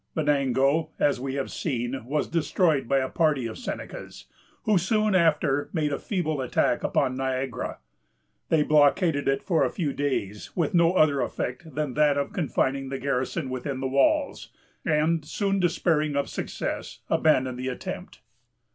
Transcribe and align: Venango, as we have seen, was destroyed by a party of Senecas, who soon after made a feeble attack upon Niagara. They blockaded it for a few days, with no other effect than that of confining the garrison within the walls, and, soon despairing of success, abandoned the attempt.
Venango, 0.15 0.89
as 0.97 1.19
we 1.19 1.35
have 1.35 1.51
seen, 1.51 2.03
was 2.05 2.27
destroyed 2.27 2.87
by 2.87 2.97
a 2.97 3.07
party 3.07 3.45
of 3.45 3.55
Senecas, 3.59 4.25
who 4.63 4.79
soon 4.79 5.13
after 5.13 5.69
made 5.73 5.93
a 5.93 5.99
feeble 5.99 6.41
attack 6.41 6.83
upon 6.83 7.15
Niagara. 7.15 7.77
They 8.49 8.63
blockaded 8.63 9.27
it 9.27 9.43
for 9.43 9.63
a 9.63 9.69
few 9.69 9.93
days, 9.93 10.49
with 10.57 10.73
no 10.73 10.93
other 10.93 11.21
effect 11.21 11.75
than 11.75 11.93
that 11.93 12.17
of 12.17 12.33
confining 12.33 12.89
the 12.89 12.97
garrison 12.97 13.51
within 13.51 13.79
the 13.79 13.85
walls, 13.87 14.51
and, 14.83 15.23
soon 15.23 15.59
despairing 15.59 16.15
of 16.15 16.29
success, 16.29 17.01
abandoned 17.07 17.59
the 17.59 17.67
attempt. 17.67 18.21